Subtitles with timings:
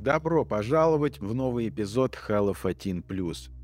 [0.00, 3.04] Добро пожаловать в новый эпизод Halo 1+.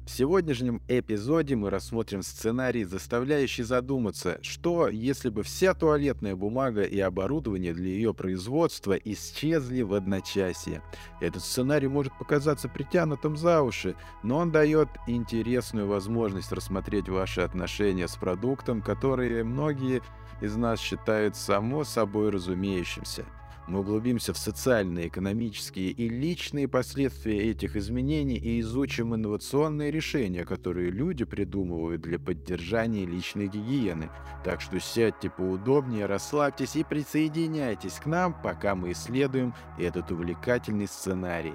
[0.04, 7.00] В сегодняшнем эпизоде мы рассмотрим сценарий, заставляющий задуматься, что если бы вся туалетная бумага и
[7.00, 10.82] оборудование для ее производства исчезли в одночасье.
[11.22, 18.08] Этот сценарий может показаться притянутым за уши, но он дает интересную возможность рассмотреть ваши отношения
[18.08, 20.02] с продуктом, которые многие
[20.42, 23.24] из нас считают само собой разумеющимся.
[23.66, 30.90] Мы углубимся в социальные, экономические и личные последствия этих изменений и изучим инновационные решения, которые
[30.90, 34.08] люди придумывают для поддержания личной гигиены.
[34.44, 41.54] Так что сядьте поудобнее, расслабьтесь и присоединяйтесь к нам, пока мы исследуем этот увлекательный сценарий.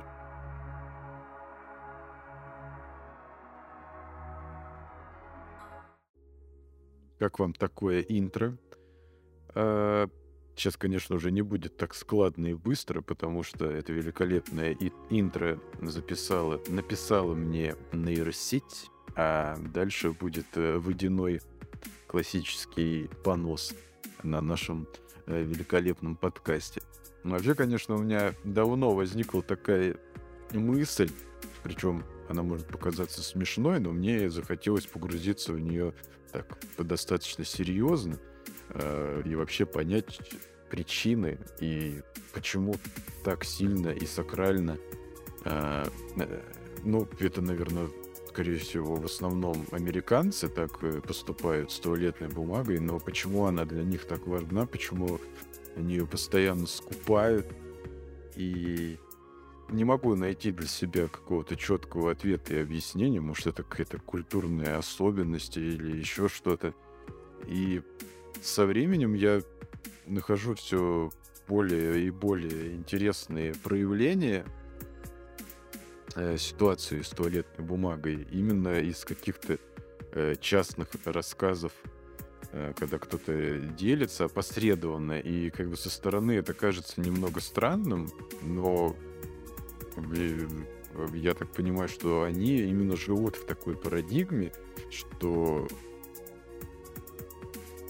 [7.19, 8.57] Как вам такое интро?
[10.55, 14.77] Сейчас, конечно, уже не будет так складно и быстро, потому что это великолепное
[15.09, 21.41] интро записала, написала мне нейросеть, а дальше будет э, водяной
[22.07, 23.73] классический понос
[24.23, 24.87] на нашем
[25.25, 26.81] э, великолепном подкасте.
[27.23, 29.97] Вообще, конечно, у меня давно возникла такая
[30.51, 31.09] мысль,
[31.63, 35.93] причем она может показаться смешной, но мне захотелось погрузиться в нее
[36.31, 38.17] так достаточно серьезно
[38.73, 40.19] и вообще понять,
[40.71, 42.01] причины и
[42.33, 42.75] почему
[43.23, 44.77] так сильно и сакрально.
[45.43, 46.41] Э, э,
[46.83, 47.89] ну, это, наверное,
[48.29, 53.83] скорее всего, в основном американцы так э, поступают с туалетной бумагой, но почему она для
[53.83, 55.19] них так важна, почему
[55.75, 57.47] они ее постоянно скупают,
[58.35, 58.97] и
[59.69, 65.57] не могу найти для себя какого-то четкого ответа и объяснения, может, это какая-то культурная особенность
[65.57, 66.73] или еще что-то.
[67.47, 67.81] И
[68.41, 69.41] со временем я
[70.07, 71.11] нахожу все
[71.47, 74.45] более и более интересные проявления
[76.15, 79.57] э, ситуации с туалетной бумагой именно из каких-то
[80.13, 81.71] э, частных рассказов,
[82.51, 88.09] э, когда кто-то делится опосредованно, и как бы со стороны это кажется немного странным,
[88.41, 88.95] но
[91.13, 94.51] я так понимаю, что они именно живут в такой парадигме,
[94.89, 95.67] что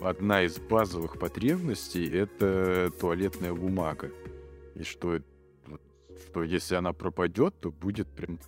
[0.01, 4.11] одна из базовых потребностей— это туалетная бумага.
[4.75, 5.19] И что,
[6.25, 8.39] что если она пропадет, то будет прям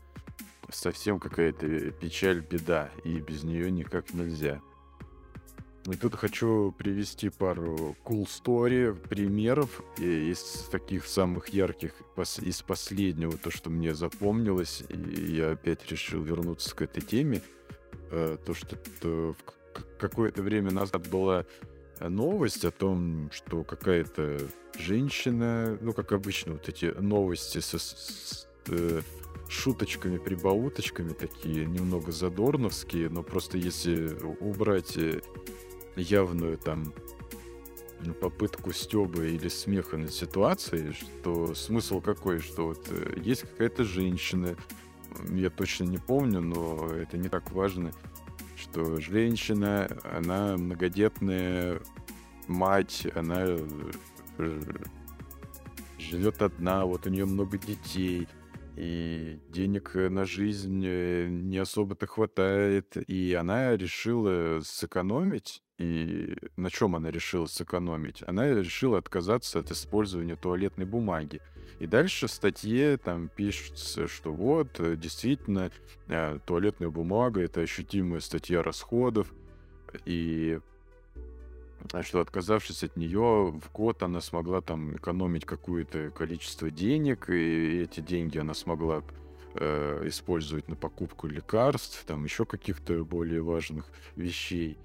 [0.70, 4.62] совсем какая-то печаль, беда, и без нее никак нельзя.
[5.86, 11.94] И тут хочу привести пару cool story, примеров из таких самых ярких,
[12.42, 17.42] из последнего, то, что мне запомнилось, и я опять решил вернуться к этой теме.
[18.12, 19.36] Э, то, что в
[20.00, 21.46] какое-то время назад была
[22.00, 24.40] э, новость о том, что какая-то
[24.78, 29.02] женщина, ну, как обычно, вот эти новости со, с э,
[29.48, 35.22] шуточками, прибауточками, такие немного задорновские, но просто если убрать э,
[35.96, 36.94] явную там
[38.20, 42.86] попытку стёба или смеха над ситуацией, что смысл какой, что вот
[43.16, 44.58] есть какая-то женщина,
[45.30, 47.94] я точно не помню, но это не так важно,
[48.64, 51.82] что женщина, она многодетная
[52.48, 53.46] мать, она
[54.38, 54.62] э,
[56.00, 58.28] живет одна, вот у нее много детей,
[58.76, 65.63] и денег на жизнь э, не особо-то хватает, и она решила сэкономить.
[65.80, 68.24] И на чем она решила сэкономить?
[68.28, 71.42] Она решила отказаться от использования туалетной бумаги.
[71.80, 75.72] И дальше в статье там пишется, что вот, э, действительно,
[76.08, 79.34] э, туалетная бумага— это ощутимая статья расходов,
[80.06, 80.60] и
[81.92, 87.82] а, что отказавшись от нее, в год она смогла там экономить какое-то количество денег, и
[87.82, 89.04] эти деньги она смогла
[89.56, 94.78] э, использовать на покупку лекарств, там еще каких-то более важных вещей.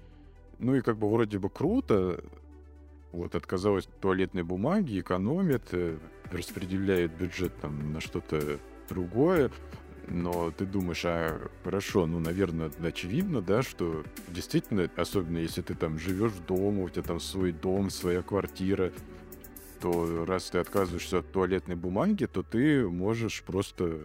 [0.59, 2.21] Ну и как бы вроде бы круто,
[3.11, 5.97] вот отказалась от туалетной бумаги, экономит, э,
[6.31, 9.51] распределяет бюджет там на что-то другое,
[10.07, 15.97] но ты думаешь, а хорошо, ну, наверное, очевидно, да, что действительно, особенно если ты там
[15.97, 18.91] живешь дома, у тебя там свой дом, своя квартира,
[19.81, 24.01] то раз ты отказываешься от туалетной бумаги, то ты можешь просто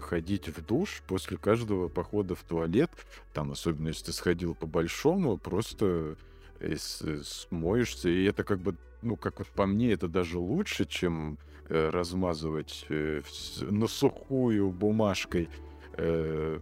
[0.00, 2.90] ходить в душ после каждого похода в туалет,
[3.32, 6.16] там, особенно если ты сходил по-большому, просто
[6.60, 11.38] э, смоешься, и это как бы ну, как вот по мне, это даже лучше, чем
[11.68, 13.22] э, размазывать э,
[13.60, 15.48] на сухую бумажкой
[15.94, 16.60] э,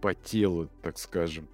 [0.00, 1.48] по телу, так скажем.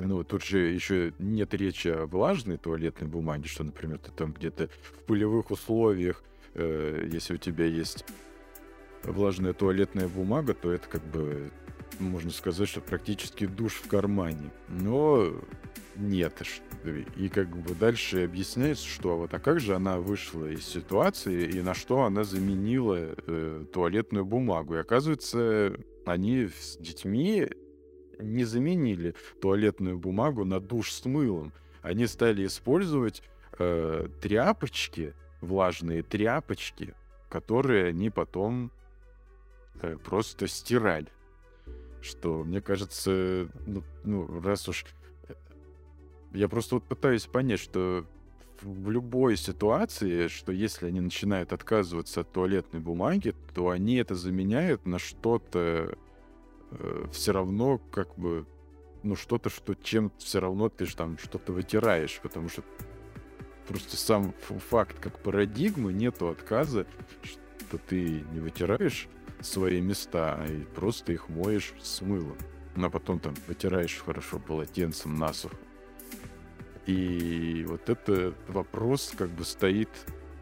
[0.00, 4.68] Ну, тут же еще нет речи о влажной туалетной бумаге, что, например, ты там где-то
[4.68, 6.24] в пылевых условиях,
[6.54, 8.06] если у тебя есть
[9.04, 11.50] влажная туалетная бумага, то это как бы
[11.98, 14.50] можно сказать, что практически душ в кармане.
[14.68, 15.32] Но
[15.96, 16.42] нет.
[17.16, 21.60] И как бы дальше объясняется, что вот а как же она вышла из ситуации и
[21.60, 24.76] на что она заменила э, туалетную бумагу.
[24.76, 25.76] И оказывается,
[26.06, 27.48] они с детьми
[28.18, 31.52] не заменили туалетную бумагу на душ с мылом.
[31.82, 33.22] Они стали использовать
[33.58, 36.94] э, тряпочки, влажные тряпочки,
[37.28, 38.72] которые они потом
[40.04, 41.08] просто стирали.
[42.00, 44.84] Что, мне кажется, ну, ну раз уж...
[45.28, 45.34] Э,
[46.32, 48.06] я просто вот пытаюсь понять, что
[48.62, 54.86] в любой ситуации, что если они начинают отказываться от туалетной бумаги, то они это заменяют
[54.86, 55.96] на что-то
[56.70, 58.46] э, все равно как бы
[59.02, 62.62] ну что-то, что чем все равно ты же там что-то вытираешь, потому что
[63.66, 64.34] просто сам
[64.68, 66.86] факт как парадигмы нету отказа,
[67.22, 69.08] что ты не вытираешь
[69.40, 72.36] свои места, и просто их моешь с мылом.
[72.76, 75.56] Ну, а потом там вытираешь хорошо полотенцем насухо.
[76.86, 79.90] И вот этот вопрос как бы стоит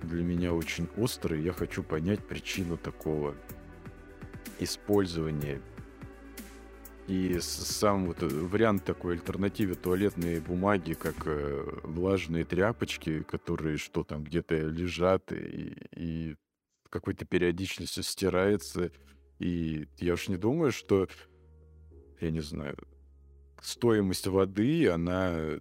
[0.03, 1.43] для меня очень острый.
[1.43, 3.35] Я хочу понять причину такого
[4.61, 5.61] использования
[7.09, 14.05] и сам вот э, вариант такой альтернативы туалетной бумаги, как э, влажные тряпочки, которые что
[14.05, 16.37] там где-то лежат и, и
[16.91, 18.91] какой-то периодичностью стирается.
[19.39, 21.09] И я уж не думаю, что,
[22.21, 22.77] я не знаю,
[23.61, 25.59] стоимость воды, она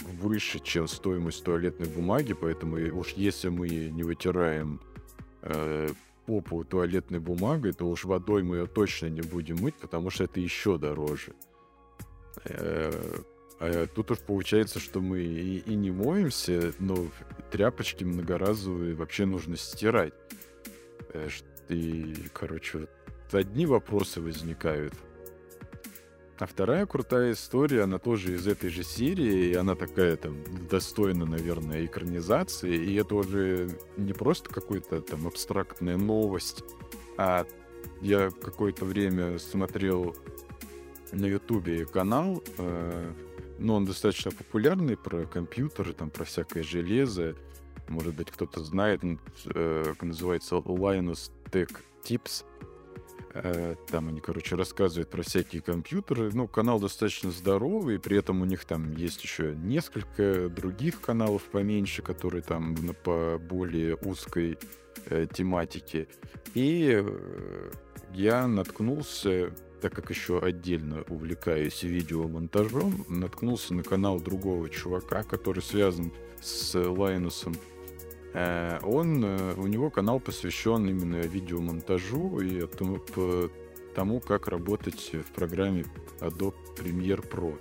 [0.00, 4.80] выше, чем стоимость туалетной бумаги, поэтому уж если мы не вытираем
[5.42, 5.88] э,
[6.26, 10.40] попу туалетной бумагой, то уж водой мы ее точно не будем мыть, потому что это
[10.40, 11.34] еще дороже.
[12.44, 12.90] Э,
[13.94, 17.08] тут уж получается, что мы и, и не моемся, но
[17.50, 20.14] тряпочки многоразовые вообще нужно стирать.
[21.12, 21.28] Э,
[21.68, 22.88] и, короче,
[23.32, 24.94] одни вопросы возникают.
[26.38, 30.36] А вторая крутая история, она тоже из этой же серии, и она такая там
[30.68, 36.64] достойна, наверное, экранизации, и это уже не просто какая-то там абстрактная новость,
[37.16, 37.46] а
[38.00, 40.16] я какое-то время смотрел
[41.12, 43.12] на Ютубе канал, э,
[43.58, 47.34] но он достаточно популярный про компьютеры, там про всякое железо.
[47.88, 49.02] Может быть, кто-то знает,
[49.46, 51.70] э, называется Linus Tech
[52.04, 52.44] Tips.
[53.34, 56.30] Э, там они, короче, рассказывают про всякие компьютеры.
[56.32, 62.02] Ну, канал достаточно здоровый, при этом у них там есть еще несколько других каналов поменьше,
[62.02, 64.56] которые там по более узкой
[65.06, 66.06] э, тематике.
[66.54, 67.70] И э,
[68.12, 69.52] я наткнулся,
[69.84, 76.10] так как еще отдельно увлекаюсь видеомонтажом, наткнулся на канал другого чувака, который связан
[76.40, 77.54] с Лайнусом
[78.34, 82.98] Э, он, э, у него канал посвящен именно видеомонтажу и тому,
[83.94, 85.84] тому, как работать в программе
[86.18, 87.56] Adobe Premiere Pro.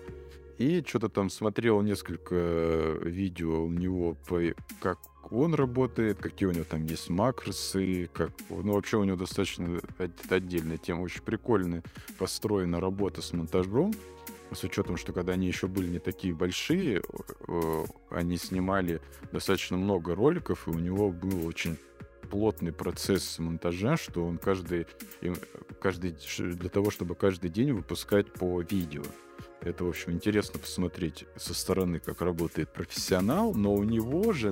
[0.57, 4.41] И что-то там смотрел несколько видео у него, по,
[4.81, 4.97] как
[5.31, 9.79] он работает, какие у него там есть макросы, как, ну, вообще у него достаточно
[10.29, 11.83] отдельная тема, очень прикольная
[12.17, 13.93] построена работа с монтажом
[14.51, 17.01] с учетом, что когда они еще были не такие большие,
[18.09, 21.77] они снимали достаточно много роликов, и у него был очень
[22.29, 24.87] плотный процесс монтажа, что он каждый,
[25.79, 29.03] каждый для того, чтобы каждый день выпускать по видео.
[29.61, 34.51] Это, в общем, интересно посмотреть со стороны, как работает профессионал, но у него же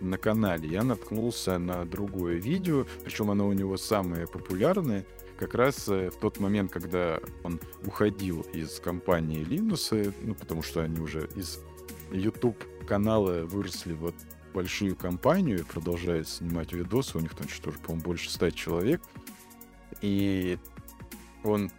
[0.00, 0.68] на канале.
[0.68, 5.06] Я наткнулся на другое видео, причем оно у него самое популярное,
[5.38, 10.80] как раз э, в тот момент, когда он уходил из компании Linux, ну, потому что
[10.80, 11.60] они уже из
[12.10, 14.14] YouTube канала выросли вот
[14.54, 19.02] большую компанию и продолжают снимать видосы, у них там что-то, по-моему, больше 100 человек,
[20.00, 20.58] и
[21.44, 21.70] он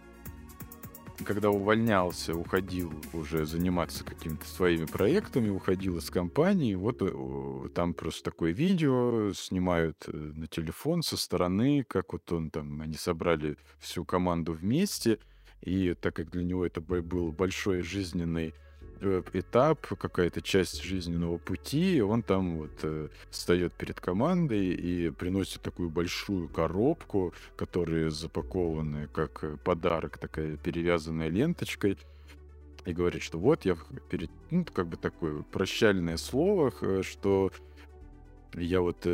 [1.24, 8.30] когда увольнялся, уходил уже заниматься какими-то своими проектами, уходил из компании, вот э, там просто
[8.30, 14.04] такое видео снимают э, на телефон со стороны, как вот он там, они собрали всю
[14.04, 15.18] команду вместе,
[15.60, 18.54] и так как для него это был большой жизненный
[19.32, 25.90] этап, какая-то часть жизненного пути, он там вот э, встает перед командой и приносит такую
[25.90, 31.98] большую коробку, которая запакована как э, подарок, такая перевязанная ленточкой,
[32.84, 33.76] и говорит, что вот я
[34.10, 37.50] перед, ну, как бы такое прощальное слово, что
[38.54, 39.06] я вот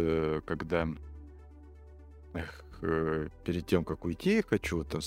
[0.44, 0.88] когда
[3.44, 5.00] перед тем, как уйти, хочу там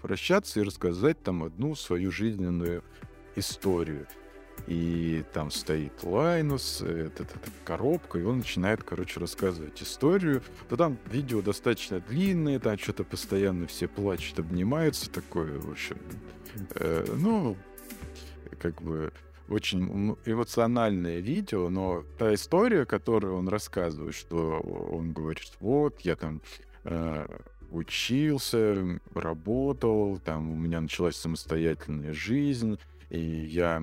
[0.00, 2.82] прощаться и рассказать там одну свою жизненную
[3.36, 4.06] историю.
[4.66, 10.42] и там стоит Лайнус, эта, эта, эта коробка, и он начинает, короче, рассказывать историю.
[10.68, 15.98] То там видео достаточно длинное, там что-то постоянно все плачут, обнимаются, такое, в общем,
[16.76, 17.56] э, ну,
[18.60, 19.12] как бы
[19.48, 26.40] очень эмоциональное видео, но та история, которую он рассказывает, что он говорит, вот, я там
[26.84, 27.26] э,
[27.70, 32.78] учился, работал, там у меня началась самостоятельная жизнь,
[33.12, 33.82] и я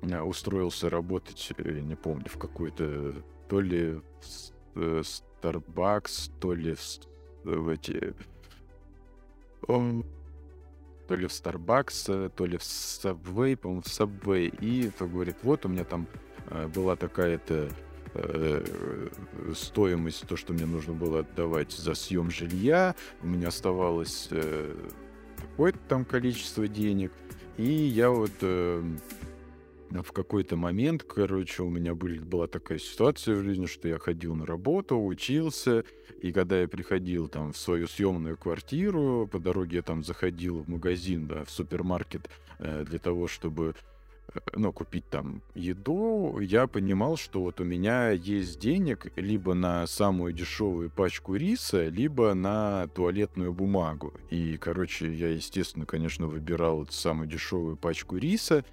[0.00, 4.00] э, устроился работать, э, не помню, в какой-то то ли
[4.74, 6.80] в Starbucks, то ли в,
[7.44, 8.14] в эти
[9.66, 14.46] то ли в Starbucks, то ли в Subway, по-моему, в Subway.
[14.60, 16.06] И то говорит, вот у меня там
[16.46, 17.68] э, была такая-то
[18.14, 18.64] э,
[19.54, 22.94] стоимость, то, что мне нужно было отдавать за съем жилья.
[23.22, 24.74] У меня оставалось э,
[25.36, 27.12] какое-то там количество денег.
[27.56, 28.82] И я вот э,
[29.90, 34.34] в какой-то момент, короче, у меня были, была такая ситуация в жизни, что я ходил
[34.34, 35.84] на работу, учился,
[36.20, 40.68] и когда я приходил там в свою съемную квартиру, по дороге я там заходил в
[40.68, 43.74] магазин, да, в супермаркет э, для того, чтобы
[44.54, 50.32] ну, купить там еду, я понимал, что вот у меня есть денег либо на самую
[50.32, 54.14] дешевую пачку риса, либо на туалетную бумагу.
[54.30, 58.64] И, короче, я, естественно, конечно, выбирал самую дешевую пачку риса,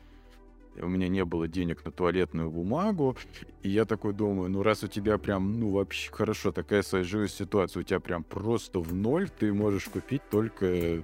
[0.77, 3.17] у меня не было денег на туалетную бумагу,
[3.61, 7.81] и я такой думаю, ну раз у тебя прям, ну вообще хорошо, такая сложилась ситуация,
[7.81, 11.03] у тебя прям просто в ноль, ты можешь купить только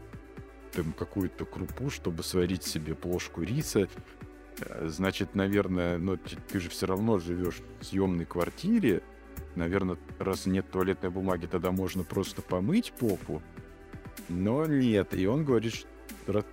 [0.71, 3.89] там какую-то крупу, чтобы сварить себе плошку риса,
[4.81, 9.01] значит, наверное, ну ты, ты же все равно живешь в съемной квартире,
[9.55, 13.41] наверное, раз нет туалетной бумаги, тогда можно просто помыть попу,
[14.29, 15.87] но нет, и он говорит, что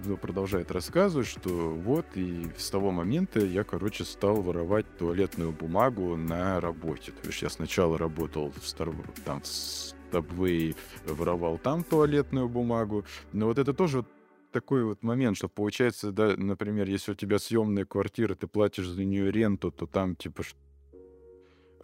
[0.04, 6.16] ну, продолжает рассказывать, что вот, и с того момента я, короче, стал воровать туалетную бумагу
[6.16, 7.12] на работе.
[7.23, 8.94] То есть я сначала работал в, Star...
[9.25, 14.04] там, в Subway, воровал там туалетную бумагу, но вот это тоже
[14.54, 19.04] такой вот момент, что получается, да, например, если у тебя съемная квартира, ты платишь за
[19.04, 20.44] нее ренту, то там типа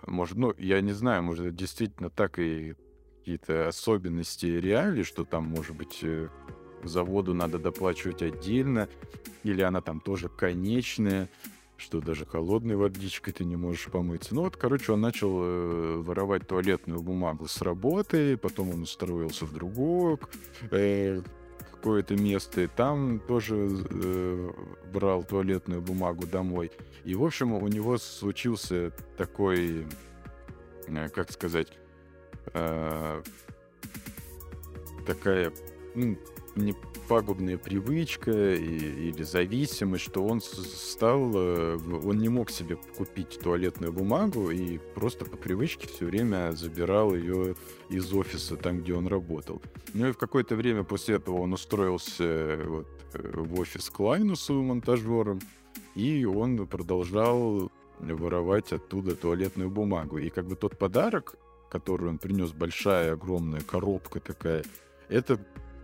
[0.07, 2.75] может, ну, я не знаю, может, действительно так и
[3.19, 6.29] какие-то особенности реалии, что там, может быть, э,
[6.85, 8.89] за воду надо доплачивать отдельно,
[9.43, 11.29] или она там тоже конечная,
[11.77, 14.35] что даже холодной водичкой ты не можешь помыться.
[14.35, 19.53] Ну вот, короче, он начал э, воровать туалетную бумагу с работы, потом он устроился в
[19.53, 20.19] другое
[20.71, 21.23] э,
[21.81, 23.57] какое-то место, и там тоже
[23.91, 24.51] э,
[24.93, 26.71] брал туалетную бумагу домой.
[27.05, 29.87] И, в общем, у него случился такой,
[30.87, 31.69] э, как сказать,
[32.53, 33.23] э,
[35.07, 35.53] такая
[35.95, 36.19] ну,
[36.57, 36.75] не
[37.09, 43.93] пагубная привычка и, или зависимость, что он стал, э, он не мог себе купить туалетную
[43.93, 47.57] бумагу и просто по привычке все время забирал ее
[47.89, 49.61] из офиса, там, где он работал.
[49.95, 53.99] Ну и в какое-то время после этого он устроился э, вот, э, в офис к
[53.99, 55.41] монтажером,
[55.95, 60.19] и он продолжал воровать оттуда туалетную бумагу.
[60.19, 61.35] И как бы тот подарок,
[61.69, 64.65] который он принес, большая, огромная коробка такая,
[65.09, 65.39] это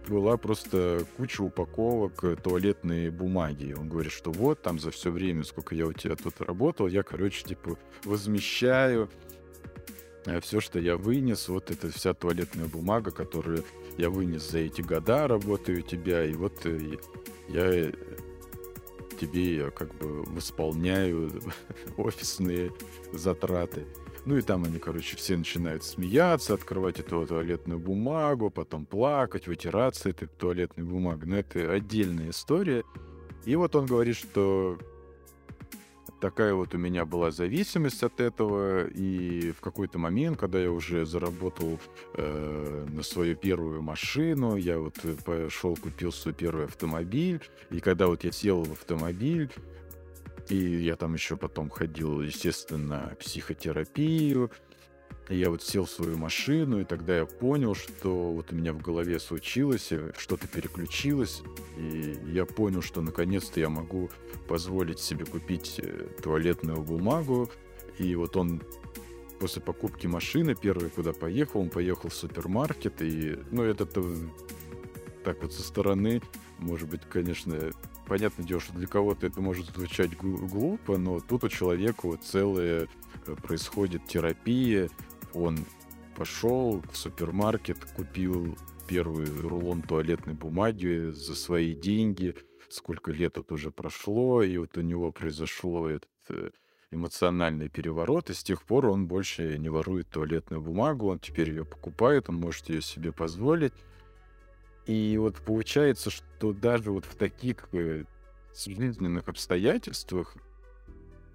[0.08, 3.74] была просто куча упаковок э, туалетной бумаги.
[3.78, 7.02] Он говорит, что вот там за все время, сколько я у тебя тут работал, я,
[7.02, 9.10] короче, типа, возмещаю
[10.24, 13.64] э, все, что я вынес, вот это вся туалетная бумага, которую
[13.98, 16.96] я вынес за эти года работаю у тебя, и вот э,
[17.48, 17.92] я
[19.20, 21.30] тебе как бы восполняю
[21.96, 22.72] офисные
[23.12, 23.86] затраты.
[24.26, 30.08] Ну и там они, короче, все начинают смеяться, открывать эту туалетную бумагу, потом плакать, вытираться
[30.08, 31.28] этой туалетной бумагой.
[31.28, 32.82] Но это отдельная история.
[33.44, 34.78] И вот он говорит, что
[36.20, 41.06] такая вот у меня была зависимость от этого, и в какой-то момент, когда я уже
[41.06, 41.78] заработал
[42.14, 48.24] э, на свою первую машину, я вот пошел купил свой первый автомобиль, и когда вот
[48.24, 49.50] я сел в автомобиль,
[50.48, 54.50] и я там еще потом ходил, естественно, психотерапию.
[55.28, 58.72] И я вот сел в свою машину, и тогда я понял, что вот у меня
[58.72, 61.42] в голове случилось, э, что-то переключилось,
[61.76, 64.08] и я понял, что наконец-то я могу
[64.46, 67.50] позволить себе купить э, туалетную бумагу.
[67.98, 68.62] И вот он
[69.40, 73.84] после покупки машины первый, куда поехал, он поехал в супермаркет, и, ну, это
[75.24, 76.22] так вот со стороны,
[76.58, 77.72] может быть, конечно,
[78.06, 82.88] понятное дело, что для кого-то это может звучать глупо, но тут у человека вот целая
[83.26, 84.88] э, происходит терапия.
[85.34, 85.58] Он
[86.16, 88.56] пошел в супермаркет, купил
[88.88, 92.34] первый рулон туалетной бумаги за свои деньги,
[92.68, 96.50] сколько лет вот уже прошло, и вот у него произошло этот э,
[96.90, 101.64] эмоциональный переворот, и с тех пор он больше не ворует туалетную бумагу, он теперь ее
[101.64, 103.74] покупает, он может ее себе позволить.
[104.86, 108.04] И вот получается, что даже вот в таких э,
[108.54, 110.36] жизненных обстоятельствах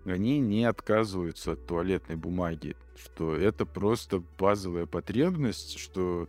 [0.06, 6.28] они не отказываются от туалетной бумаги, что это просто базовая потребность, что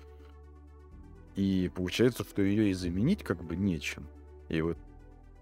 [1.36, 4.06] и получается, что ее и заменить как бы нечем.
[4.48, 4.76] И вот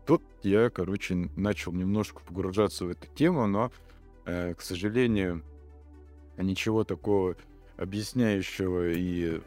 [0.06, 3.72] тут я, короче, начал немножко погружаться в эту тему, но,
[4.26, 5.42] э, к сожалению,
[6.36, 7.36] ничего такого
[7.76, 9.40] объясняющего и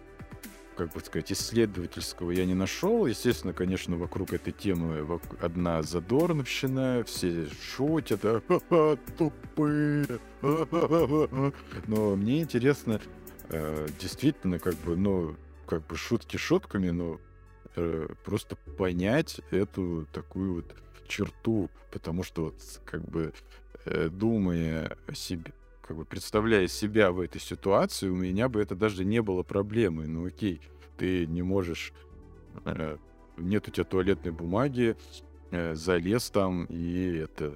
[0.76, 3.06] как бы сказать, исследовательского я не нашел.
[3.06, 10.06] Естественно, конечно, вокруг этой темы одна задорновщина, все шутят, а, тупые.
[11.88, 13.00] Но мне интересно,
[13.50, 17.20] э, действительно, как бы, ну, как бы шутки шутками, но
[17.76, 20.76] э, просто понять эту такую вот
[21.08, 23.34] черту, потому что вот как бы
[23.86, 25.54] э, думая о себе,
[25.86, 30.08] как бы представляя себя в этой ситуации, у меня бы это даже не было проблемой.
[30.08, 30.62] Ну окей,
[30.98, 31.94] ты не можешь,
[32.66, 32.98] э,
[33.38, 34.96] нет у тебя туалетной бумаги,
[35.52, 37.54] э, залез там и это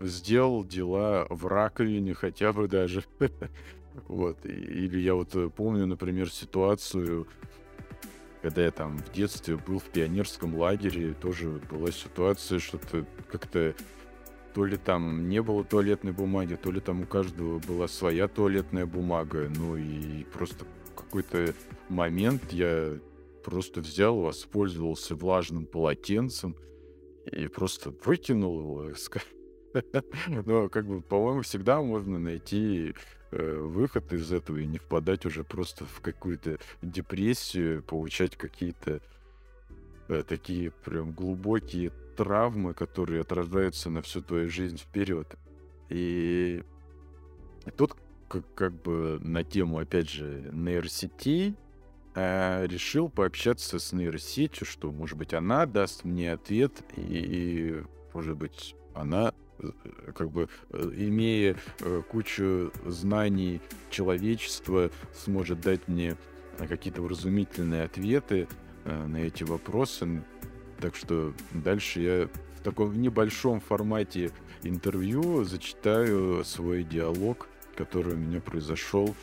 [0.00, 3.04] сделал дела в раковине хотя бы даже.
[4.08, 4.44] Вот.
[4.44, 7.28] Или я вот э, помню, например, ситуацию,
[8.42, 13.72] когда я там в детстве был в пионерском лагере, тоже была ситуация, что-то как-то
[14.54, 18.86] то ли там не было туалетной бумаги, то ли там у каждого была своя туалетная
[18.86, 19.50] бумага.
[19.56, 21.54] Ну и просто какой-то
[21.88, 22.98] момент я
[23.44, 26.56] просто взял, воспользовался влажным полотенцем
[27.30, 28.92] и просто выкинул его.
[30.46, 32.94] Но, как бы, по-моему, всегда можно найти
[33.32, 39.00] э, выход из этого и не впадать уже просто в какую-то депрессию, получать какие-то
[40.08, 45.36] э, такие прям глубокие травмы, которые отражаются на всю твою жизнь вперед.
[45.88, 46.62] И
[47.76, 47.96] тут
[48.28, 51.54] как, как бы на тему, опять же, нейросетей,
[52.14, 58.36] э, решил пообщаться с нейросетью, что, может быть, она даст мне ответ, и, и может
[58.36, 59.70] быть, она э,
[60.14, 63.60] как бы э, имея э, кучу знаний
[63.90, 66.16] человечества, сможет дать мне
[66.56, 68.46] какие-то вразумительные ответы
[68.84, 70.22] на эти вопросы.
[70.80, 74.30] Так что дальше я в таком небольшом формате
[74.62, 79.14] интервью зачитаю свой диалог, который у меня произошел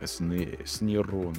[0.00, 1.34] с, не, с нейрон.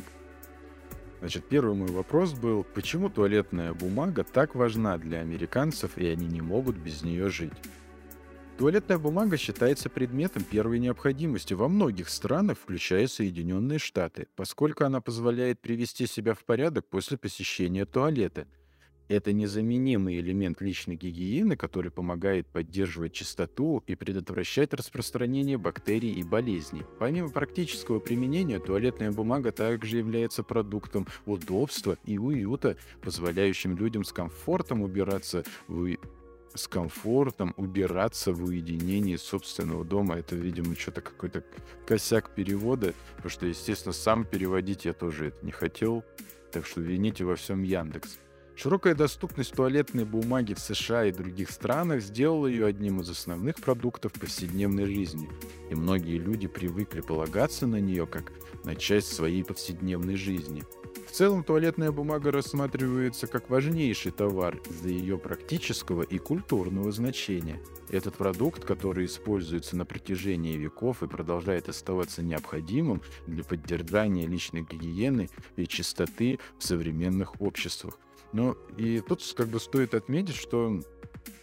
[1.19, 6.41] Значит, первый мой вопрос был, почему туалетная бумага так важна для американцев, и они не
[6.41, 7.53] могут без нее жить?
[8.57, 15.61] Туалетная бумага считается предметом первой необходимости во многих странах, включая Соединенные Штаты, поскольку она позволяет
[15.61, 18.47] привести себя в порядок после посещения туалета–
[19.07, 26.83] это незаменимый элемент личной гигиены, который помогает поддерживать чистоту и предотвращать распространение бактерий и болезней.
[26.99, 34.81] Помимо практического применения, туалетная бумага также является продуктом удобства и уюта, позволяющим людям с комфортом
[34.81, 35.97] убираться в
[36.53, 40.15] с комфортом убираться в уединении собственного дома.
[40.15, 41.43] Это, видимо, что-то какой-то
[41.87, 46.03] косяк перевода, потому что, естественно, сам переводить я тоже это не хотел.
[46.51, 48.19] Так что вините во всем Яндекс.
[48.61, 54.13] Широкая доступность туалетной бумаги в США и других странах сделала ее одним из основных продуктов
[54.13, 55.27] повседневной жизни,
[55.71, 58.31] и многие люди привыкли полагаться на нее как
[58.63, 60.63] на часть своей повседневной жизни.
[61.07, 67.59] В целом туалетная бумага рассматривается как важнейший товар из-за ее практического и культурного значения.
[67.89, 75.31] Этот продукт, который используется на протяжении веков и продолжает оставаться необходимым для поддержания личной гигиены
[75.55, 77.97] и чистоты в современных обществах–
[78.33, 80.81] ну, и тут как бы стоит отметить, что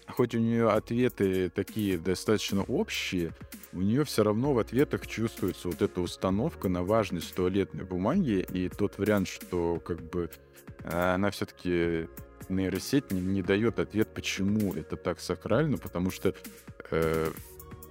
[0.08, 3.32] хоть у нее ответы такие достаточно общие,
[3.72, 8.68] у нее все равно в ответах чувствуется вот эта установка на важность туалетной бумаги и
[8.68, 10.30] тот вариант, что как бы
[10.84, 12.08] она все-таки
[12.48, 16.34] нейросеть не, не дает ответ, почему это так сакрально, потому что
[16.90, 17.30] э,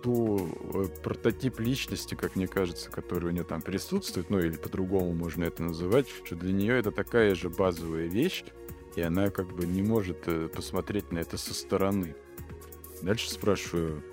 [0.01, 5.13] ту э, прототип личности, как мне кажется, который у нее там присутствует, ну или по-другому
[5.13, 8.43] можно это называть, что для нее это такая же базовая вещь,
[8.97, 12.15] и она как бы не может э, посмотреть на это со стороны.
[13.03, 14.03] Дальше спрашиваю,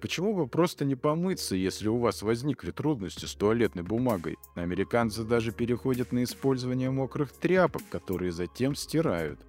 [0.00, 4.38] почему бы просто не помыться, если у вас возникли трудности с туалетной бумагой?
[4.54, 9.40] Американцы даже переходят на использование мокрых тряпок, которые затем стирают.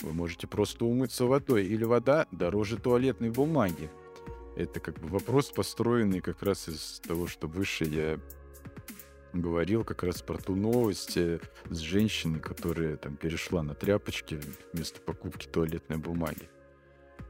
[0.00, 3.90] Вы можете просто умыться водой, или вода дороже туалетной бумаги.
[4.56, 8.18] Это как бы вопрос, построенный как раз из того, что выше я
[9.34, 14.40] говорил как раз про ту новость э, с женщиной, которая там перешла на тряпочки
[14.72, 16.48] вместо покупки туалетной бумаги.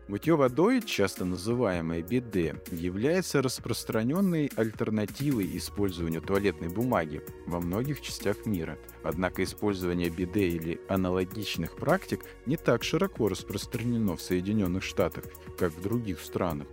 [0.07, 8.79] Мытье водой, часто называемое биде, является распространенной альтернативой использованию туалетной бумаги во многих частях мира.
[9.03, 15.25] Однако использование биде или аналогичных практик не так широко распространено в Соединенных Штатах,
[15.59, 16.67] как в других странах.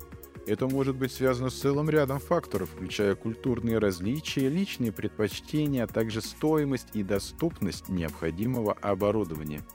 [0.47, 6.21] Это может быть связано с целым рядом факторов, включая культурные различия, личные предпочтения, а также
[6.21, 9.61] стоимость и доступность необходимого оборудования–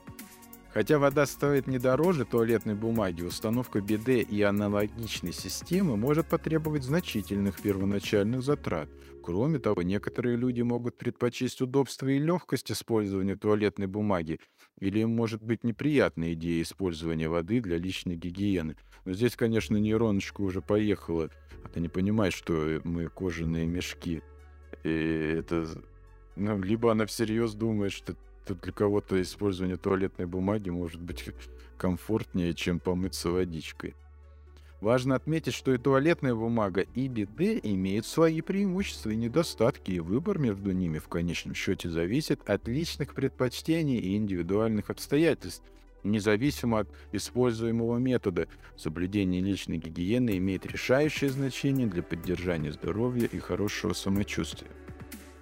[0.77, 7.59] Хотя вода стоит не дороже туалетной бумаги, установка биде и аналогичной системы может потребовать значительных
[7.59, 8.87] первоначальных затрат.
[9.23, 14.39] Кроме того, некоторые люди могут предпочесть удобство и легкость использования туалетной бумаги,
[14.79, 18.75] или им может быть неприятная идея использования воды для личной гигиены.
[19.05, 21.29] Но здесь, конечно, нейроночка уже поехала.
[21.63, 24.21] А ты не понимаешь, что мы кожаные мешки.
[24.83, 25.67] И это...
[26.35, 28.15] Ну, либо она всерьез думает, что
[28.47, 31.25] для кого-то использование туалетной бумаги может быть
[31.77, 33.95] комфортнее, чем помыться водичкой.
[34.79, 40.37] Важно отметить, что и туалетная бумага, и биде имеют свои преимущества и недостатки, и выбор
[40.37, 45.63] между ними в конечном счете зависит от личных предпочтений и индивидуальных обстоятельств.
[46.03, 53.93] Независимо от используемого метода, соблюдение личной гигиены имеет решающее значение для поддержания здоровья и хорошего
[53.93, 54.69] самочувствия.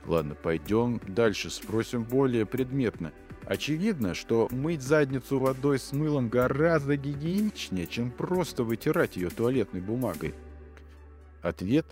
[0.07, 3.11] Ладно, пойдем дальше, спросим более предметно.
[3.45, 10.33] Очевидно, что мыть задницу водой с мылом гораздо гигиеничнее, чем просто вытирать ее туалетной бумагой.
[11.41, 11.85] Ответ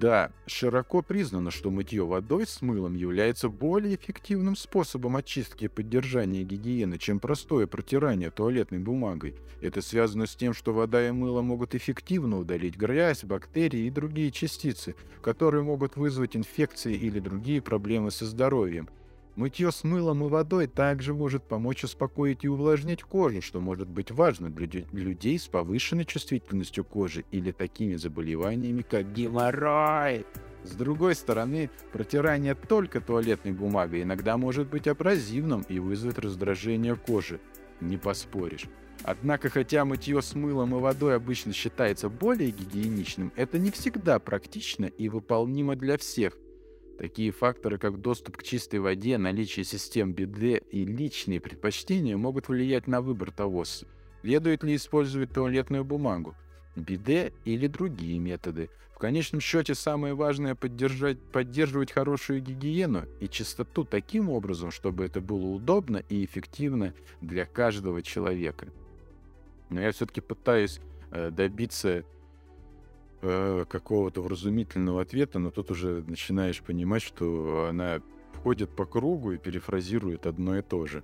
[0.00, 6.42] да, широко признано, что мытье водой с мылом является более эффективным способом очистки и поддержания
[6.42, 9.34] гигиены, чем простое протирание туалетной бумагой.
[9.60, 14.30] Это связано с тем, что вода и мыло могут эффективно удалить грязь, бактерии и другие
[14.30, 18.88] частицы, которые могут вызвать инфекции или другие проблемы со здоровьем.
[19.36, 24.10] Мытье с мылом и водой также может помочь успокоить и увлажнить кожу, что может быть
[24.10, 30.26] важно для людей с повышенной чувствительностью кожи или такими заболеваниями, как геморрой.
[30.64, 37.40] С другой стороны, протирание только туалетной бумагой иногда может быть абразивным и вызвать раздражение кожи.
[37.80, 38.66] Не поспоришь.
[39.04, 44.84] Однако, хотя мытье с мылом и водой обычно считается более гигиеничным, это не всегда практично
[44.84, 46.36] и выполнимо для всех–
[47.00, 52.86] Такие факторы, как доступ к чистой воде, наличие систем биде и личные предпочтения могут влиять
[52.86, 56.34] на выбор того, следует ли использовать туалетную бумагу,
[56.76, 58.68] биде или другие методы.
[58.94, 65.22] В конечном счете самое важное поддержать, поддерживать хорошую гигиену и чистоту таким образом, чтобы это
[65.22, 68.68] было удобно и эффективно для каждого человека.
[69.70, 70.80] Но я все-таки пытаюсь
[71.12, 72.04] э, добиться
[73.22, 78.00] э, какого-то вразумительного ответа, но тут уже начинаешь понимать, что она
[78.42, 81.02] ходит по кругу и перефразирует одно и то же.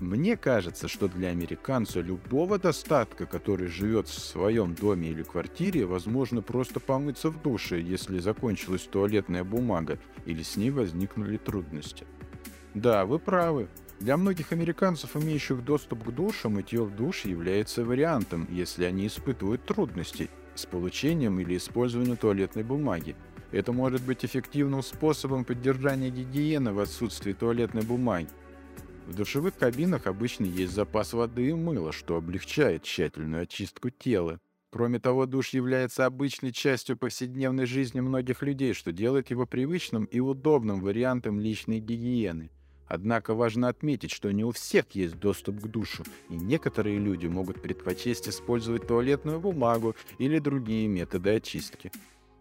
[0.00, 6.40] Мне кажется, что для американца любого достатка, который живет в своем доме или квартире, возможно
[6.40, 12.06] просто помыться в душе, если закончилась туалетная бумага или с ней возникнули трудности.
[12.74, 13.68] Да, вы правы.
[13.98, 19.64] Для многих американцев, имеющих доступ к душу, мытье в душе является вариантом, если они испытывают
[19.64, 23.16] трудности с получением или использованием туалетной бумаги.
[23.50, 28.28] Это может быть эффективным способом поддержания гигиены в отсутствии туалетной бумаги.
[29.06, 34.38] В душевых кабинах обычно есть запас воды и мыла, что облегчает тщательную очистку тела.
[34.70, 40.20] Кроме того, душ является обычной частью повседневной жизни многих людей, что делает его привычным и
[40.20, 42.50] удобным вариантом личной гигиены.
[42.88, 47.60] Однако важно отметить, что не у всех есть доступ к душу, и некоторые люди могут
[47.60, 51.92] предпочесть использовать туалетную бумагу или другие методы очистки.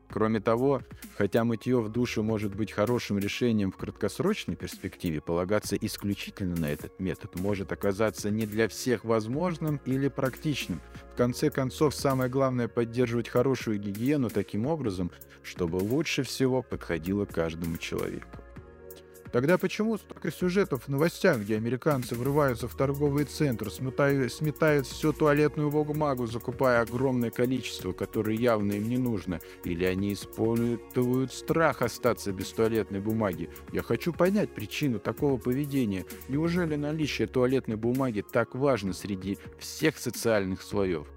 [0.10, 0.84] Кроме того,
[1.18, 6.98] хотя мытье в душе может быть хорошим решением в краткосрочной перспективе, полагаться исключительно на этот
[7.02, 10.80] метод может оказаться не для всех возможным или практичным.
[11.14, 15.12] В конце концов, самое главное поддерживать хорошую гигиену таким образом,
[15.44, 18.30] чтобы лучше всего подходило каждому человеку.
[19.32, 25.14] Тогда почему столько сюжетов в новостях, где американцы врываются в торговый центр, сметают, сметают всю
[25.14, 32.32] туалетную бумагу, закупая огромное количество, которое явно им не нужно, или они используют страх остаться
[32.32, 33.50] без туалетной бумаги?
[33.72, 36.06] Я хочу понять причину такого поведения.
[36.30, 41.08] Неужели наличие туалетной бумаги так важно среди всех социальных слоев?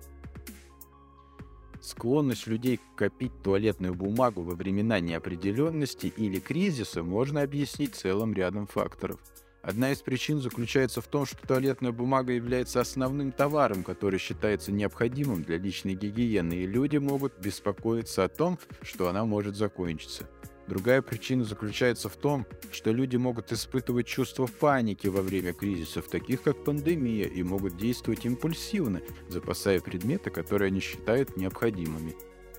[1.91, 9.19] Склонность людей копить туалетную бумагу во времена неопределенности или кризиса можно объяснить целым рядом факторов.
[9.61, 15.43] Одна из причин заключается в том, что туалетная бумага является основным товаром, который считается необходимым
[15.43, 20.29] для личной гигиены, и люди могут беспокоиться о том, что она может закончиться.
[20.71, 26.43] Другая причина заключается в том, что люди могут испытывать чувство паники во время кризисов, таких
[26.43, 32.15] как пандемия, и могут действовать импульсивно, запасая предметы, которые они считают необходимыми.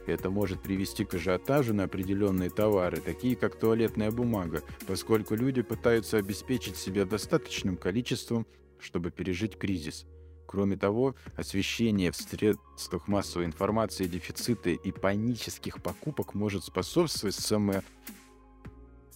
[0.07, 6.17] Это может привести к ажиотажу на определенные товары, такие как туалетная бумага, поскольку люди пытаются
[6.17, 8.45] обеспечить себя достаточным количеством,
[8.77, 10.05] чтобы пережить кризис.
[10.51, 17.75] Кроме того, освещение в средствах массовой информации дефицита и панических покупок может способствовать само...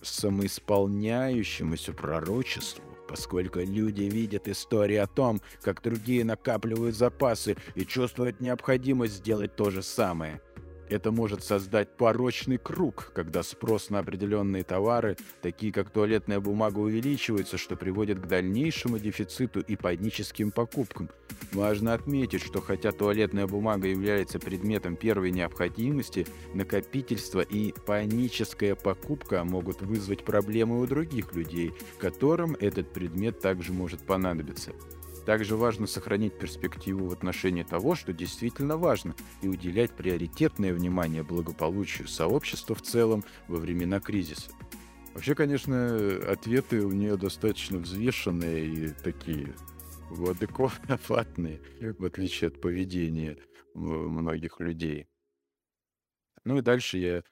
[0.01, 9.15] самоисполняющемуся пророчеству, поскольку люди видят истории о том, как другие накапливают запасы и чувствуют необходимость
[9.15, 10.39] сделать то же самое.
[10.89, 17.57] Это может создать порочный круг, когда спрос на определенные товары, такие как туалетная бумага, увеличивается,
[17.57, 21.09] что приводит к дальнейшему дефициту и паническим покупкам.
[21.53, 29.81] Важно отметить, что хотя туалетная бумага является предметом первой необходимости, накопительство и паническая покупка могут
[29.81, 34.71] вызвать проблемы у других людей, которым этот предмет также может понадобиться.
[35.25, 42.07] Также важно сохранить перспективу в отношении того, что действительно важно, и уделять приоритетное внимание благополучию
[42.07, 44.51] сообщества в целом во времена кризиса.
[45.15, 49.55] Вообще, конечно, ответы у нее достаточно взвешенные и такие
[50.11, 51.59] адекватные,
[51.97, 53.39] в отличие от поведения
[53.73, 55.07] многих людей.
[56.43, 57.23] Ну и дальше я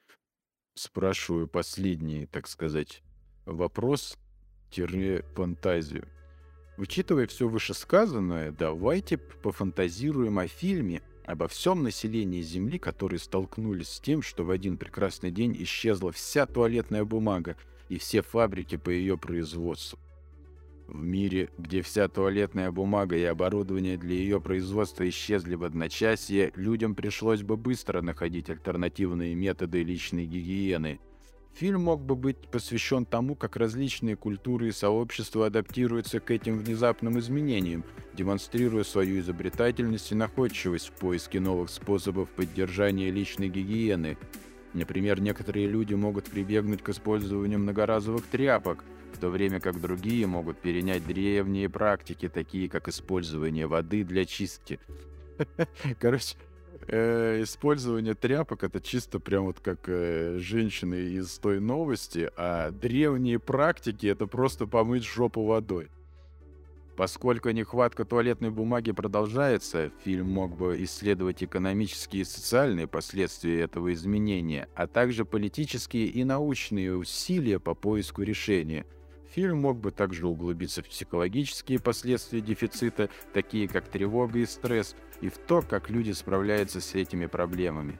[0.74, 3.04] спрашиваю последний, так сказать,
[3.46, 6.08] вопрос-фантазию.
[6.76, 14.22] Учитывая все вышесказанное, давайте пофантазируем о фильме, обо всем населении Земли, которые столкнулись с тем,
[14.22, 17.56] что в один прекрасный день исчезла вся туалетная бумага
[17.88, 19.98] и все фабрики по ее производству.
[20.88, 26.94] В мире, где вся туалетная бумага и оборудование для ее производства исчезли в одночасье, людям
[26.94, 30.98] пришлось бы быстро находить альтернативные методы личной гигиены–
[31.54, 37.20] Фильм мог бы быть посвящен тому, как различные культуры и сообщества адаптируются к этим внезапным
[37.20, 44.18] изменениям, демонстрируя свою изобретательность и находчивость в поиске новых способов поддержания личной гигиены.
[44.72, 50.58] Например, некоторые люди могут прибегнуть к использованию многоразовых тряпок, в то время как другие могут
[50.58, 54.80] перенять древние практики, такие как использование воды для чистки.
[56.00, 56.34] Короче,
[56.88, 63.38] э, использование тряпок это чисто прям вот как э, женщины из той новости, а древние
[63.38, 65.88] практики это просто помыть жопу водой.
[66.96, 74.68] Поскольку нехватка туалетной бумаги продолжается, фильм мог бы исследовать экономические и социальные последствия этого изменения,
[74.76, 78.86] а также политические и научные усилия по поиску решения–
[79.34, 85.28] Фильм мог бы также углубиться в психологические последствия дефицита, такие как тревога и стресс, и
[85.28, 87.98] в то, как люди справляются с этими проблемами.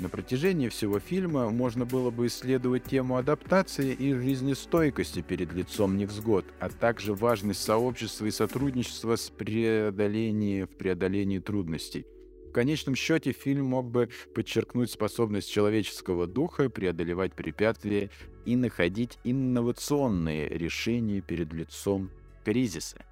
[0.00, 6.46] На протяжении всего фильма можно было бы исследовать тему адаптации и жизнестойкости перед лицом невзгод,
[6.58, 12.06] а также важность сообщества и сотрудничества с преодолением, в преодолении трудностей.
[12.48, 18.10] В конечном счете фильм мог бы подчеркнуть способность человеческого духа преодолевать препятствия
[18.44, 22.10] и находить инновационные решения перед лицом
[22.44, 23.04] кризиса.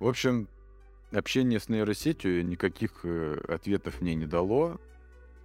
[0.00, 0.48] В общем,
[1.12, 4.80] общение с нейросетью никаких э, ответов мне не дало,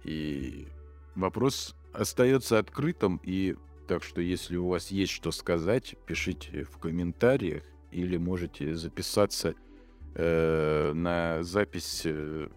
[0.04, 0.66] и
[1.14, 3.56] вопрос остается открытым, и
[3.88, 9.54] так что если у вас есть что сказать, пишите в комментариях или можете записаться
[10.14, 12.48] э, на запись э,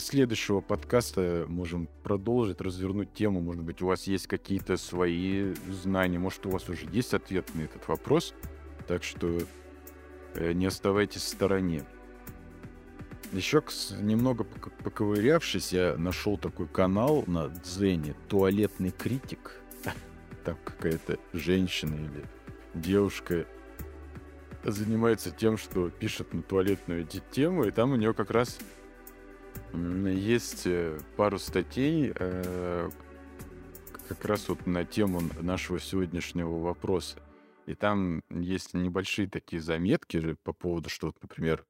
[0.00, 3.40] следующего подкаста можем продолжить, развернуть тему.
[3.40, 7.62] Может быть, у вас есть какие-то свои знания, может, у вас уже есть ответ на
[7.62, 8.34] этот вопрос.
[8.88, 9.40] Так что
[10.34, 11.84] э, не оставайтесь в стороне.
[13.32, 13.62] Еще
[14.00, 19.60] немного поковырявшись, я нашел такой канал на Дзене «Туалетный критик».
[20.44, 22.24] Там какая-то женщина или
[22.74, 23.46] девушка
[24.64, 28.58] занимается тем, что пишет на туалетную тему, и там у нее как раз
[29.72, 32.90] есть э, пару статей э,
[34.08, 37.18] как раз вот на тему нашего сегодняшнего вопроса.
[37.66, 41.64] И там есть небольшие такие заметки по поводу, что, вот, например,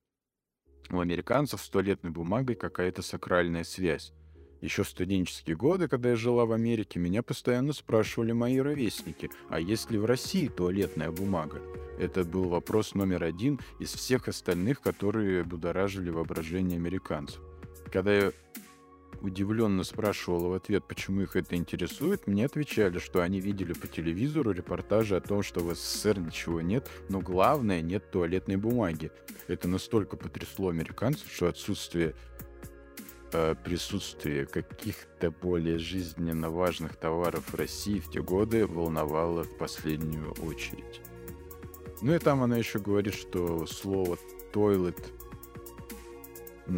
[0.90, 4.12] у американцев с туалетной бумагой какая-то сакральная связь.
[4.60, 9.58] Еще в студенческие годы, когда я жила в Америке, меня постоянно спрашивали мои ровесники, а
[9.58, 11.60] есть ли в России туалетная бумага?
[11.98, 17.40] Это был вопрос номер один из всех остальных, которые будоражили воображение американцев.
[17.90, 18.32] Когда я
[19.20, 24.52] удивленно спрашивал в ответ, почему их это интересует, мне отвечали, что они видели по телевизору
[24.52, 29.10] репортажи о том, что в СССР ничего нет, но главное, нет туалетной бумаги.
[29.48, 32.14] Это настолько потрясло американцев, что отсутствие
[33.32, 40.32] э, присутствие каких-то более жизненно важных товаров в России в те годы волновало в последнюю
[40.42, 41.02] очередь.
[42.02, 44.16] Ну и там она еще говорит, что слово
[44.54, 45.19] toilet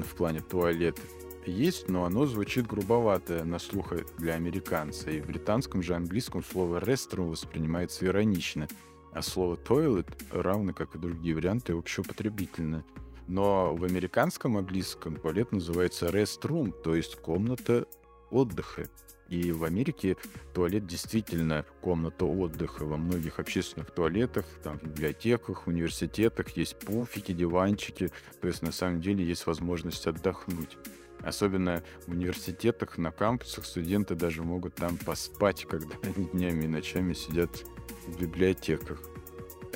[0.01, 0.99] в плане туалет
[1.45, 5.11] есть, но оно звучит грубовато на слух для американца.
[5.11, 8.69] И в британском же английском слово restroom воспринимается иронично,
[9.13, 12.85] а слово toilet, равно как и другие варианты, общеупотребительно.
[13.29, 17.87] Но в американском английском туалет называется restroom, то есть комната
[18.31, 18.89] отдыха.
[19.33, 20.19] И в Америке
[20.53, 22.85] туалет действительно комната отдыха.
[22.85, 28.11] Во многих общественных туалетах, там, в библиотеках, университетах есть пуфики, диванчики.
[28.43, 30.77] То есть на самом деле есть возможность отдохнуть.
[31.21, 37.15] Особенно в университетах, на кампусах студенты даже могут там поспать, когда они днями и ночами
[37.15, 37.65] сидят
[38.07, 39.01] в библиотеках.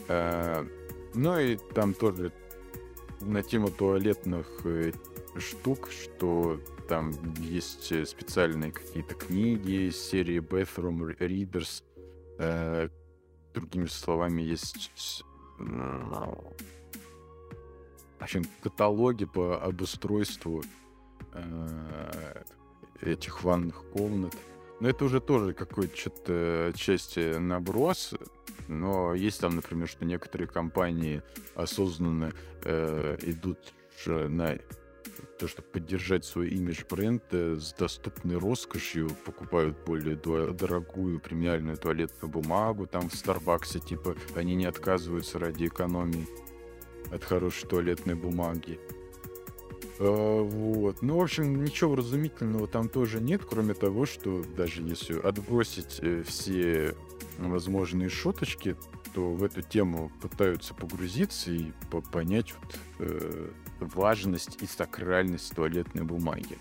[0.09, 0.69] А,
[1.15, 2.31] ну и там тоже
[3.23, 4.93] на тему туалетных э,
[5.39, 11.83] штук, что там есть э, специальные какие-то книги из серии Bathroom Readers.
[12.39, 12.89] Э,
[13.55, 15.25] другими словами, есть
[18.19, 20.63] в общем, каталоги по обустройству
[21.33, 22.43] э,
[23.01, 24.35] этих ванных комнат.
[24.81, 28.15] Но это уже тоже какой-то что-то части наброс.
[28.69, 31.23] Но есть там, например, что некоторые компании
[31.55, 32.33] осознанно
[32.65, 33.59] э, идут
[34.07, 34.59] на
[35.39, 42.87] то, чтобы поддержать свой имидж бренда с доступной роскошью, покупают более дорогую премиальную туалетную бумагу,
[42.87, 46.27] там в Старбаксе, типа, они не отказываются ради экономии
[47.11, 48.79] от хорошей туалетной бумаги.
[49.99, 51.03] А, вот.
[51.03, 56.23] Ну, в общем, ничего вразумительного там тоже нет, кроме того, что даже если отбросить э,
[56.27, 56.95] все
[57.39, 58.77] возможные шуточки,
[59.15, 61.73] то в эту тему пытаются погрузиться и
[62.13, 66.59] понять вот, э, важность и сакральность туалетной бумаги.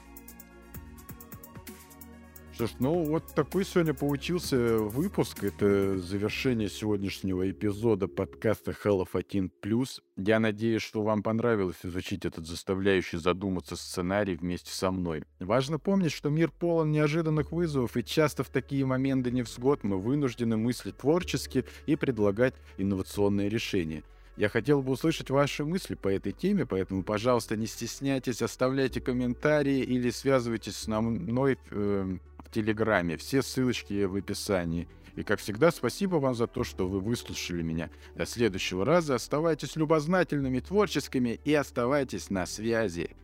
[2.56, 5.44] Что ж, ну вот такой сегодня получился выпуск.
[5.44, 9.86] Это завершение сегодняшнего эпизода подкаста Hell of 1+.
[10.16, 15.26] Я надеюсь, что вам понравилось изучить этот заставляющий задуматься сценарий вместе со мной.
[15.42, 20.56] Важно помнить, что мир полон неожиданных вызовов, и часто в такие моменты невзгод мы вынуждены
[20.56, 24.02] мыслить творчески и предлагать инновационные решения—
[24.38, 29.80] я хотел бы услышать ваши мысли по этой теме, поэтому, пожалуйста, не стесняйтесь, оставляйте комментарии
[29.80, 33.18] или связывайтесь с мной э, в Телеграме.
[33.18, 34.88] Все ссылочки в описании.
[35.16, 37.90] И, как всегда, спасибо вам за то, что вы выслушали меня.
[38.16, 43.16] До следующего раза оставайтесь любознательными, творческими и оставайтесь на связи.